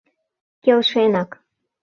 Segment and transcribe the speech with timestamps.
[0.63, 1.29] Келшенак